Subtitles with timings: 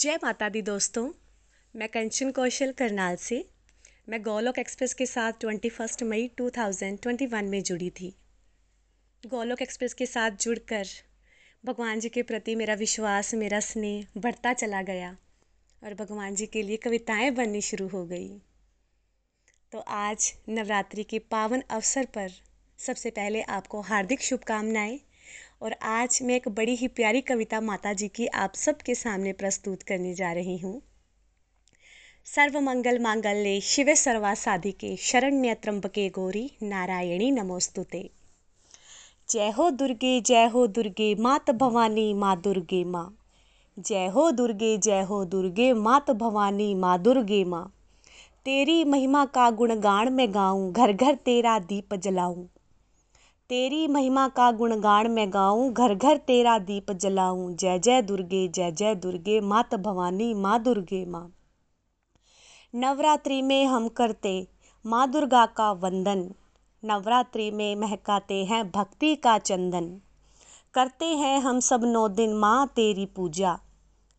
[0.00, 1.10] जय माता दी दोस्तों।
[1.74, 3.44] मैं कंचन कौशल करनाल से।
[4.08, 8.14] मैं गोलोक एक्सप्रेस के साथ twenty first May two thousand twenty one में जुड़ी थी।
[9.26, 10.86] गोलोक एक्सप्रेस के साथ जुड़कर
[11.64, 15.16] भगवान जी के प्रति मेरा विश्वास, मेरा स्नेह बढ़ता चला गया
[15.84, 18.28] और भगवान जी के लिए कविताएँ बननी शुरू हो गई।
[19.72, 22.30] तो आज नवरात्रि के पावन अवसर पर
[22.78, 25.00] सबसे पहले आपको हार्दिक शुभकामनाएँ
[25.62, 29.82] और आज मैं एक बड़ी ही प्यारी कविता माता जी की आप सबके सामने प्रस्तुत
[29.82, 30.82] करने जा रही हूँ।
[32.24, 38.10] सर्व मंगल मांगल्ये शिवे सर्वा साधिके शरण्य त्र्यंबके गौरी नारायणी नमोस्तुते।
[39.30, 43.18] जय हो दुर्गे, जय हो दुर्गे, मात भवानी, माँ दुर्गे माँ।
[43.78, 47.72] जय हो दुर्गे, जय हो दुर्गे, मात भवानी, माँ दुर्गे माँ।
[48.44, 52.46] तेरी महिमा का गुणगान मैं गाऊं, घर घर तेरा दीप जलाऊं।
[53.50, 58.72] तेरी महिमा का गुणगान मैं गाऊं घर घर तेरा दीप जलाऊं। जय जय दुर्गे, जय
[58.72, 61.32] जय दुर्गे, मात भवानी, माँ दुर्गे, माँ।
[62.74, 64.48] नवरात्रि में हम करते
[64.86, 66.34] माँ दुर्गा का वंदन।
[66.84, 70.00] नवरात्रि में महकाते हैं भक्ति का चंदन।
[70.74, 73.58] करते हैं हम सब नौ दिन माँ तेरी पूजा।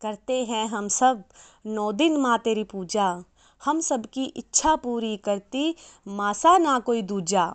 [0.00, 1.24] करते हैं हम सब
[1.66, 3.24] नौ दिन माँ तेरी पूजा।
[3.64, 5.74] हम सबकी इच्छा पूरी करती
[6.08, 7.54] मासा ना कोई दूजा।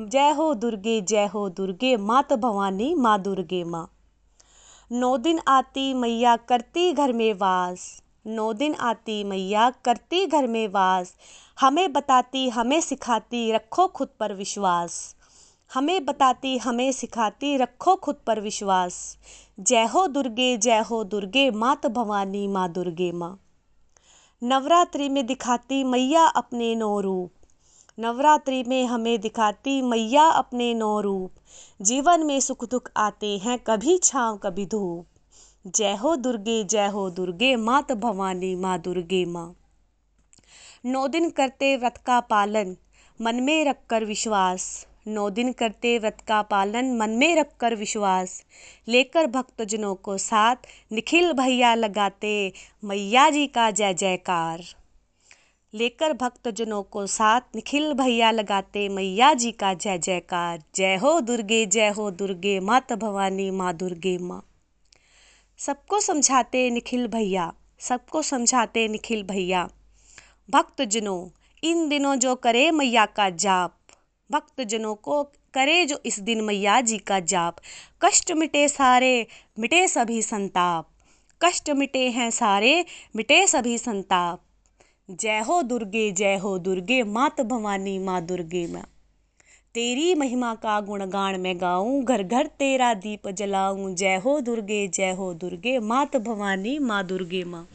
[0.00, 3.90] जय हो दुर्गे, जय हो दुर्गे, मात भवानी, माँ दुर्गे माँ।
[4.92, 10.68] नौ दिन आती मैया करती घर में वास। नौ दिन आती मैया करती घर में
[10.68, 11.14] वास।
[11.60, 15.16] हमें बताती, हमें सिखाती, रखो खुद पर विश्वास।
[15.74, 19.18] हमें बताती, हमें सिखाती, रखो खुद पर विश्वास।
[19.60, 23.40] जय हो दुर्गे, जय हो दुर्गे, मात भवानी, माँ दुर्गे माँ।
[24.42, 27.32] नवरात्रि में दिखाती मैया अपने नौ रूप।
[27.98, 31.32] नवरात्रि में हमें दिखाती मैया अपने नौ रूप
[31.82, 35.06] जीवन में सुख दुख आते हैं, कभी छाँव, कभी धूप।
[35.66, 39.56] जय हो दुर्गे, जय हो दुर्गे मात भवानी माँ, दुर्गे माँ।
[40.84, 42.76] नौ दिन करते व्रत का पालन,
[43.20, 48.44] मन में रखकर विश्वास। नौ दिन करते व्रत का पालन, मन में रखकर विश्वास।
[48.88, 50.56] लेकर भक्तजनों को साथ,
[50.92, 52.52] निखिल भैया लगाते,
[52.84, 54.83] मैया जी का जय जयकार।
[55.74, 61.66] लेकर भक्तजनों को साथ निखिल भैया लगाते मैया जी का जय जयकार। जय हो दुर्गे,
[61.66, 64.50] जय हो दुर्गे मात भवानी, माँ दुर्गे माँ।
[65.58, 69.68] सबको समझाते निखिल भैया, सबको समझाते निखिल भैया।
[70.50, 71.28] भक्तजनों,
[71.64, 73.78] इन दिनों जो करे मैया का जाप,
[74.30, 75.22] भक्तजनों को
[75.54, 77.56] करे जो इस दिन मैया जी का जाप।
[78.04, 79.26] कष्ट मिटे सारे,
[79.58, 80.88] मिटे सभी संताप।
[81.42, 82.84] कष्ट मिटे हैं सारे,
[83.16, 84.40] मिटे सभी संताप।
[85.10, 88.82] जय हो दुर्गे, जय हो दुर्गे, मात भवानी, माँ दुर्गे माँ।
[89.74, 95.12] तेरी महिमा का गुणगान मैं गाऊं घर घर तेरा दीप जलाऊं। जय हो दुर्गे, जय
[95.12, 97.68] हो दुर्गे, मात भवानी, माँ दुर्गे माँ।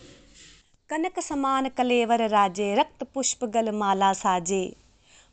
[0.90, 4.76] कनक समान कलेवर राजे, रक्त पुष्प गल माला साजे।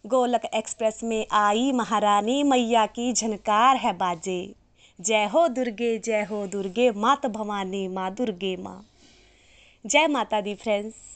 [0.06, 4.55] गोलक एक्सप्रेस में आई महारानी, मैया की झनकार है बाजे।
[5.01, 8.87] जय हो दुर्गे, जय हो दुर्गे, मात भवानी, माँ दुर्गे माँ।
[9.87, 11.16] जय माता दी, फ्रेंड्स।